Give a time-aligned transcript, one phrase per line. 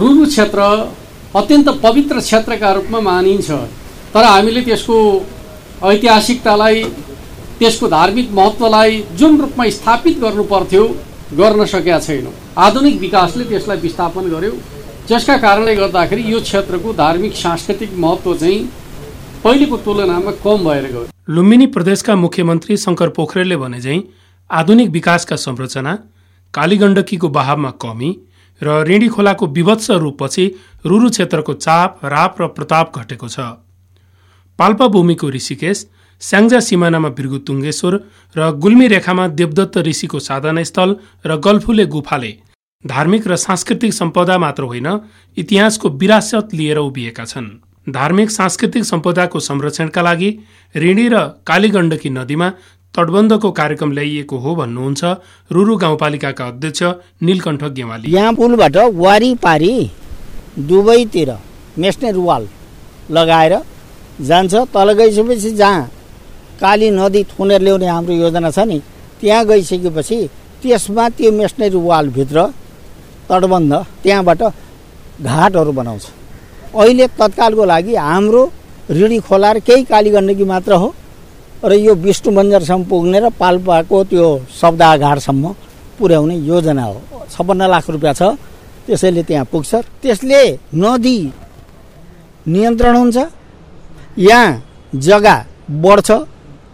[0.00, 0.60] रुरु क्षेत्र
[1.36, 3.50] अत्यन्त पवित्र क्षेत्रका रूपमा मानिन्छ।
[4.14, 4.96] तर हामीले त्यसको
[5.84, 6.82] ऐतिहासिकतालाई
[7.58, 10.84] त्यसको धार्मिक महत्त्वलाई जुन रूपमा स्थापित गर्नु पर्थ्यो
[11.38, 14.52] गर्न सकेका छैनौँ। आधुनिक विकासले त्यसलाई विस्थापन गर्यो।
[15.08, 18.60] जसका कारणले गर्दाखेरि यो क्षेत्रको धार्मिक सांस्कृतिक महत्त्व चाहिँ
[19.44, 24.02] पहिलेको तुलनामा कम भएर गयो। लुम्बिनी प्रदेशका मुख्यमन्त्री शङ्कर पोखरेलले भने चाहिँ
[24.50, 25.94] आधुनिक विकासका संरचना
[26.54, 28.10] कालीगण्डकीको बहावमा कमी
[28.60, 30.44] र रेडी खोलाको विभत्स रूपपछि
[30.86, 33.38] रुरु क्षेत्रको चाप राप र प्रताप घटेको छ।
[34.58, 35.86] पाल्पा भूमिको ऋषिकेश
[36.22, 37.94] स्याङ्जा सिमानामा बिर्गु तुङ्गेश्वर
[38.34, 42.32] र गुल्मी रेखामा देवदत्त ऋषिको साधना स्थल र गल्फुले गुफाले
[42.84, 44.88] धार्मिक र सांस्कृतिक सम्पदा मात्र होइन
[45.36, 47.48] इतिहासको विरासत लिएर उभिएका छन्।
[47.86, 50.30] धार्मिक सांस्कृतिक सम्पदाको संरक्षणका लागि
[50.74, 52.48] ऋणी र कालीगण्डकी नदीमा
[52.94, 55.04] तटबन्धको कार्यक्रम ल्याइएको हो भन्नुहुन्छ
[55.50, 56.82] रुरु गाउँपालिकाका अध्यक्ष
[57.22, 59.74] नीलकण्ठ गेवाली। यहाँ पुलबाट वारिपारी
[60.68, 61.30] दुवैतिर
[61.78, 62.48] मेस्नेर वाल
[63.10, 63.54] लगाएर
[64.20, 65.86] जान्छ। तल गइसकेपछि जहाँ
[66.60, 68.80] काली नदी थुनेर ल्याउने हाम्रो योजना छ नि
[69.20, 70.18] त्यहाँ गइसकेपछि
[70.62, 72.46] त्यसमा त्यो मेसनरी वालभित्र
[73.30, 74.42] तटबन्ध त्यहाँबाट
[75.22, 76.06] घाटहरू बनाउँछ।
[76.74, 78.42] अहिले तत्कालको लागि हाम्रो
[78.90, 80.94] ऋणी खोला केही काली गण्डकी मात्र हो।
[81.64, 84.26] र यो विष्णु बन्जरसम्म पुग्ने र पाल्पाको त्यो
[84.60, 85.44] शब्दा घाटसम्म
[85.98, 87.00] पुर्याउने योजना हो।
[87.34, 88.22] छप्पन्न लाख रुपियाँ छ।
[88.86, 90.42] त्यसैले त्यहाँ पुग्छ। त्यसले
[90.74, 91.18] नदी
[92.46, 93.18] नियन्त्रण हुन्छ।
[94.18, 94.46] यहाँ
[94.94, 95.36] जग्गा
[95.82, 96.08] बढ्छ।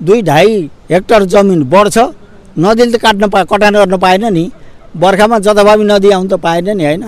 [0.00, 0.52] दुई ढाई
[0.90, 1.96] हेक्टर जमिन बढ्छ।
[2.58, 4.44] नदीले त काट्न पा कटान गर्न पाएन नि।
[4.96, 7.04] बर्खामा जताभावी नदी आउनु त पाएन नि होइन?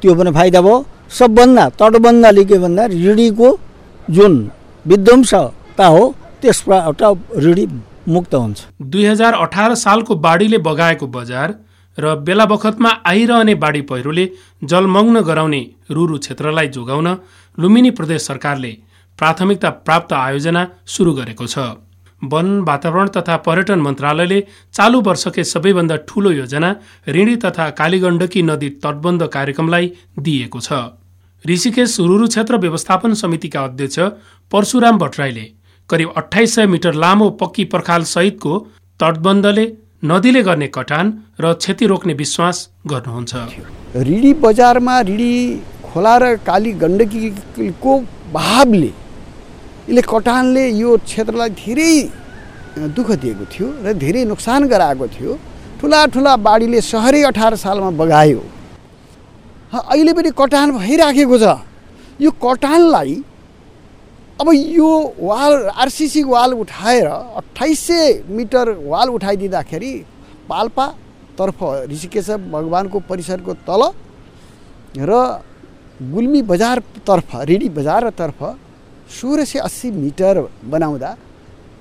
[0.00, 0.76] त्यो पनि फाइदा भयो।
[1.10, 3.48] सबभन्दा तटबन्धले के भन्दा ऋणीको
[4.10, 4.34] जुन
[4.86, 6.04] विध्वंसता हो
[6.44, 7.02] त्यसबाट
[7.44, 7.66] ऋणी
[8.14, 11.52] मुक्त हुन्छ। दुई हजार अठार सालको बाढीले बगाएको बजार
[11.98, 14.24] र बेला बखतमा आइरहने बाढी पहिरोले
[14.62, 17.08] जलमग्न गराउने रुरु क्षेत्रलाई जोगाउन
[17.58, 18.72] लुम्बिनी प्रदेश सरकारले
[19.18, 21.56] प्राथमिकता प्राप्त आयोजना सुरु गरेको छ।
[22.22, 24.40] वन वातावरण तथा पर्यटन मन्त्रालयले
[24.74, 26.74] चालु वर्षकै सबैभन्दा ठूलो योजना
[27.08, 30.72] ऋणी तथा कालीगण्डकी नदी तटबन्ध कार्यक्रमलाई दिएको छ।
[31.44, 33.98] ऋषिकेश रुरु क्षेत्र व्यवस्थापन समितिका अध्यक्ष
[34.52, 35.46] परशुराम भट्टराईले
[35.90, 38.58] करिब अठाइस सय मिटर लामो पक्की पर्खाल सहितको
[39.00, 39.64] तटबन्धले
[40.04, 41.06] नदीले गर्ने कटान
[41.40, 42.56] र क्षति रोक्ने विश्वास
[42.86, 43.32] गर्नुहुन्छ।
[44.08, 45.32] रिडी बजारमा रिडी
[45.84, 47.92] खोला र काली गण्डकीको
[48.32, 48.92] भावले
[49.88, 51.92] यसले कटानले यो क्षेत्रलाई धेरै
[52.96, 55.38] दुःख दिएको थियो र धेरै नोक्सान गराएको थियो।
[55.80, 58.42] ठुला ठुला बाढीले सहरै अठार सालमा बगायो।
[59.74, 61.44] अहिले पनि कटान भइराखेको छ।
[62.20, 63.14] यो कटानलाई
[64.40, 64.90] अब यो
[65.20, 69.92] वाल आरसिसी वाल उठाएर अठाइस सय मिटर वाल उठाइदिँदाखेरि
[70.48, 73.82] पाल्पातर्फ ऋषिकेश भगवान्को परिसरको तल
[75.00, 75.12] र
[76.14, 78.42] गुल्मी बजारतर्फ रेडी बजारतर्फ
[79.10, 81.14] सोह्र सय अस्सी मिटर बनाउँदा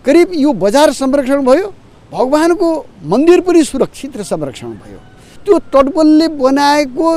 [0.06, 1.74] करिब यो बजार संरक्षण भयो
[2.12, 2.70] भगवान्को
[3.06, 5.00] मन्दिर पनि सुरक्षित र संरक्षण भयो।
[5.46, 7.10] त्यो तटबलले बनाएको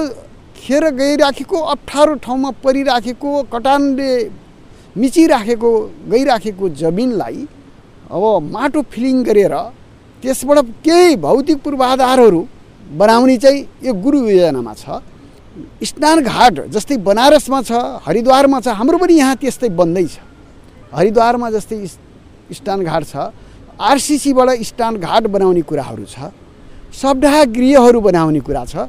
[0.56, 4.10] खेर गइराखेको अप्ठ्यारो ठाउँमा परिराखेको कटानले
[4.96, 5.70] मिचिराखेको
[6.10, 7.46] गइराखेको जमिनलाई
[8.10, 9.54] अब माटो फिलिङ गरेर
[10.22, 12.40] त्यसबाट केही भौतिक पूर्वाधारहरू
[12.98, 15.02] बनाउने चाहिँ यो गुरु योजनामा छ।
[15.84, 17.72] स्नान घाट जस्तै बनारसमा छ
[18.06, 20.14] हरिद्वारमा छ हाम्रो पनि यहाँ त्यस्तै बन्दैछ
[20.94, 21.78] हरिद्वारमा जस्तै
[22.52, 23.14] स्नान घाट छ
[23.90, 26.32] आरसिसीबाट स्नान घाट बनाउने कुराहरू छ
[26.94, 28.88] सबडा गृहहरू बनाउने कुरा छ।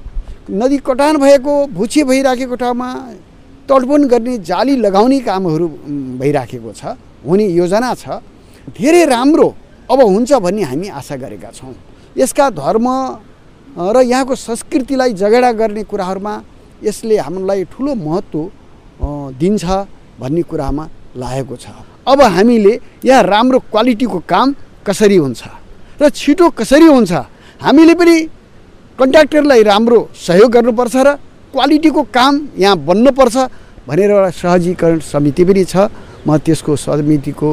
[0.51, 2.89] नदी कटान भएको भुछे भइराखेको ठाउँमा
[3.69, 5.67] तडबन गर्ने जाली लगाउने कामहरू
[6.19, 6.95] भइराखेको छ
[7.27, 8.23] हुने योजना छ।
[8.71, 9.47] धेरै राम्रो
[9.91, 11.73] अब हुन्छ भन्ने हामी आशा गरेका छौँ।
[12.15, 12.87] यसका धर्म
[13.77, 16.33] र यहाँको संस्कृतिलाई जगेडा गर्ने कुराहरूमा
[16.83, 18.39] यसले हामीलाई ठुलो महत्त्व
[19.35, 19.65] दिन्छ
[20.19, 20.83] भन्ने कुरामा
[21.15, 21.65] लागेको छ।
[22.07, 22.73] अब हामीले
[23.03, 24.47] यहाँ राम्रो क्वालिटीको काम
[24.87, 25.41] कसरी हुन्छ
[26.01, 27.11] र छिटो कसरी हुन्छ
[27.61, 28.15] हामीले पनि
[28.99, 31.09] कन्ट्राक्टरलाई राम्रो सहयोग गर्नुपर्छ र
[31.51, 33.37] क्वालिटीको काम यहाँ बन्नुपर्छ
[33.87, 35.87] भनेर एउटा सहजीकरण समिति पनि छ।
[36.27, 37.49] म त्यसको समितिको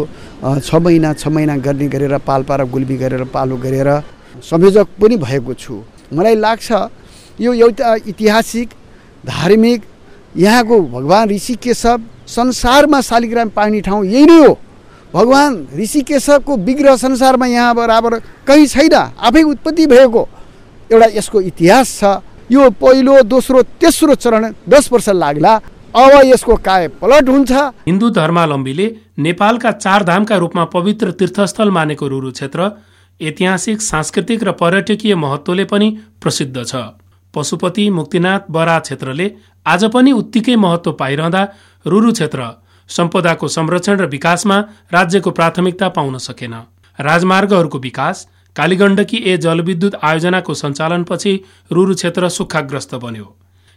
[0.60, 3.90] छ महिना छ महिना गर्ने गरेर पाल्पा र गुल्बी गरेर पालो गरेर
[4.42, 5.74] संयोजक पनि भएको छु।
[6.12, 6.72] मलाई लाग्छ
[7.38, 8.68] यो एउटा ऐतिहासिक
[9.26, 9.82] धार्मिक
[10.36, 14.52] यहाँको भगवान् ऋषिकेशव संसारमा शालिग्राम पाइने ठाउँ यही नै हो।
[15.14, 20.22] भगवान् ऋषिकेशवको विग्रह संसारमा यहाँ बराबर कहीँ छैन। आफै उत्पत्ति भएको
[20.90, 22.04] एउटा यसको इतिहास छ।
[22.50, 25.54] यो पहिलो दोस्रो तेस्रो चरण दस वर्ष लाग्ला।
[25.94, 27.52] अब यसको काय पलट हुन्छ?
[27.86, 28.86] हिन्दू धर्मावलम्बीले
[29.18, 32.70] नेपालका चार धामका रूपमा पवित्र तीर्थस्थल मानेको रुरु क्षेत्र
[33.20, 35.90] ऐतिहासिक सांस्कृतिक र पर्यटकीय महत्त्वले पनि
[36.22, 36.74] प्रसिद्ध छ।
[37.34, 39.30] पशुपति मुक्तिनाथ बरा क्षेत्रले
[39.66, 41.42] आज पनि उत्तिकै महत्व पाइरहँदा
[41.86, 42.48] रुरु क्षेत्र
[42.90, 44.58] सम्पदाको संरक्षण र विकासमा
[44.92, 46.54] राज्यको प्राथमिकता पाउन सकेन।
[46.98, 51.32] राजमार्गहरूको विकास कालीगण्डकी ए जलविद्युत आयोजनाको सञ्चालनपछि
[51.70, 53.24] रुरु क्षेत्र सुक्खाग्रस्त बन्यो।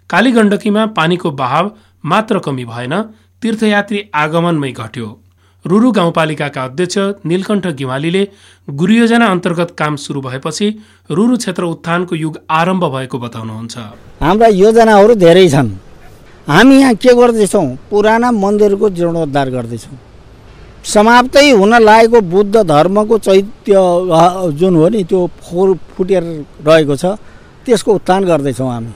[0.10, 1.72] कालीगण्डकीमा पानीको बहाव
[2.04, 2.94] मात्र कमी भएन
[3.42, 5.08] तीर्थयात्री आगमनमै घट्यो।
[5.66, 8.24] रुरु गाउँपालिकाका अध्यक्ष नीलकण्ठ गिवालीले
[8.68, 10.68] गुरुयोजना अन्तर्गत काम सुरु भएपछि
[11.10, 13.78] रुरु क्षेत्र उत्थानको युग आरम्भ भएको बताउनुहुन्छ।
[14.22, 15.70] हाम्रा योजनाहरू धेरै छन्।
[16.48, 17.68] हामी यहाँ के गर्दैछौँ?
[17.90, 19.98] पुराना मन्दिरको जीर्णोद्धार गर्दैछौँ।
[20.88, 23.74] समाप्तै हुन लागेको बुद्ध धर्मको चैत्य
[24.60, 26.24] जुन हो नि त्यो फोर फुटेर
[26.68, 27.06] रहेको छ
[27.66, 28.94] त्यसको उत्थान गर्दैछौँ हामी।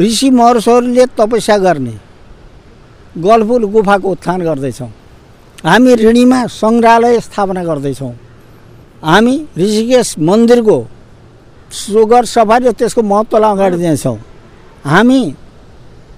[0.00, 1.94] ऋषि महर्षिहरूले तपस्या गर्ने
[3.18, 4.90] गलफुल गुफाको उत्थान गर्दैछौँ।
[5.66, 8.12] हामी ऋणीमा सङ्ग्रहालय स्थापना गर्दैछौँ।
[9.02, 10.78] हामी ऋषिकेश मन्दिरको
[11.72, 14.18] सुगर सफारी त्यसको महत्त्वलाई अगाडि दिनेछौँ।
[14.84, 15.22] हामी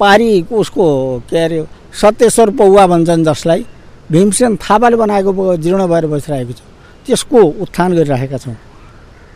[0.01, 0.87] पारी उसको
[1.31, 1.65] के अरे
[2.01, 3.65] सत्यश्वर पौवा भन्छन् जसलाई।
[4.13, 6.61] भीमसेन थापाले बनाएको जीर्ण भएर बसिरहेको छ।
[7.07, 8.57] त्यसको उत्थान गरिराखेका छौँ।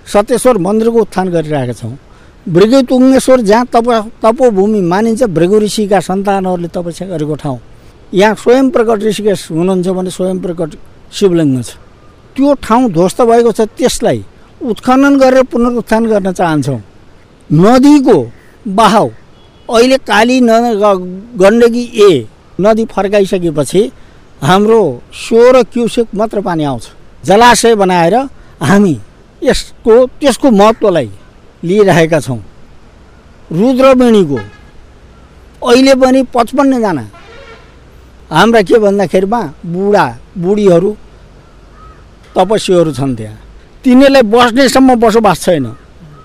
[0.06, 1.97] सत्यश्वर मन्दिरको उत्थान गरिरहेका छौँ।
[2.47, 3.88] भृगु तुङ्गेश्वर जहाँ तप
[4.23, 7.59] तपोभूमि मानिन्छ भृगु ऋषिका सन्तानहरूले तपस्या गरेको ठाउँ।
[8.15, 10.70] यहाँ स्वयं प्रकट ऋषिकेश हुनुहुन्छ भने स्वयं प्रकट
[11.12, 11.76] शिवलिङ्ग छ।
[12.37, 14.25] त्यो ठाउँ ध्वस्त भएको छ त्यसलाई
[14.61, 16.81] उत्खनन गरेर पुनरुत्थान गर्न चाहन्छौँ।
[17.50, 18.19] नदीको
[18.67, 19.09] बहाव
[19.69, 20.50] अहिले काली न
[21.37, 22.11] गण्डकी ए
[22.61, 23.82] नदी फर्काइसकेपछि
[24.43, 24.81] हाम्रो
[25.12, 26.85] सोह्र क्युसेक मात्र पानी आउँछ।
[27.25, 28.14] जलाशय बनाएर
[28.62, 28.96] हामी
[29.43, 31.11] यसको त्यसको महत्त्वलाई
[31.62, 32.38] लिइरहेका छौँ।
[33.50, 34.38] रुद्रवेणीको
[35.62, 37.05] अहिले पनि पचपन्नजना।
[38.31, 40.06] हाम्रा के भन्दाखेरिमा बुढा
[40.38, 40.91] बुढीहरू
[42.37, 43.37] तपस्वीहरू छन् त्यहाँ।
[43.84, 45.67] तिनीहरूलाई बस्नेसम्म बसोबास छैन।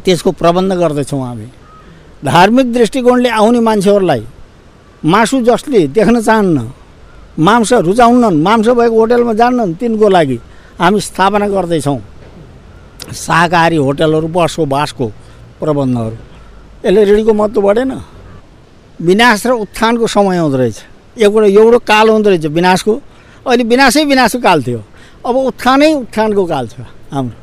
[0.06, 1.48] त्यसको प्रबन्ध गर्दैछौँ हामी।
[2.25, 4.24] धार्मिक दृष्टिकोणले आउने मान्छेहरूलाई
[5.04, 6.57] मासु जसले देख्न चाहन्न
[7.38, 10.38] मांस रुचाउन्नन् मांस भएको होटलमा जान्नन् तिनको लागि।
[10.80, 12.00] हामी स्थापना गर्दैछौँ।
[13.13, 15.07] शाकाहारी होटलहरू बसोबासको
[15.59, 16.18] प्रबन्धहरू।
[16.85, 17.91] यसले ऋणीको महत्त्व बढेन।
[19.00, 20.77] विनाश र उत्थानको समय आउँदो रहेछ।
[21.18, 22.94] एउटा एउटा काल हुँदो रहेछ विनाशको।
[23.47, 24.81] अहिले विनाशै विनाशको काल थियो।
[25.25, 27.38] अब उत्थानै उत्थानको काल छ हाम्रो।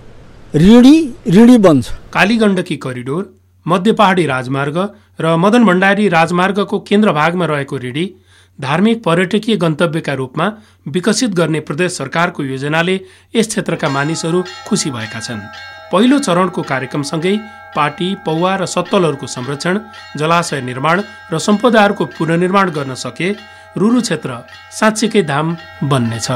[0.54, 0.94] ऋणी
[1.34, 3.22] ऋणी बन्छ। कालीगण्डकी करिडोर
[3.66, 4.76] मध्य पहाडी राजमार्ग
[5.20, 8.04] र मदन भण्डारी राजमार्गको केन्द्र भागमा रहेको रिडी
[8.60, 10.46] धार्मिक पर्यटकीय गन्तव्यका रूपमा
[10.88, 13.00] विकसित गर्ने प्रदेश सरकारको योजनाले
[13.34, 15.40] यस क्षेत्रका मानिसहरू खुसी भएका छन्।
[15.92, 17.36] पहिलो चरणको कार्यक्रमसँगै
[17.76, 19.78] पाटी पौवा र सत्तलहरूको संरक्षण
[20.16, 21.02] जलाशय निर्माण
[21.32, 23.30] र सम्पदाहरूको पुनर्निर्माण गर्न सके
[23.76, 24.38] रुरु क्षेत्र
[24.72, 26.28] साँच्चीकै धाम बन्नेछ।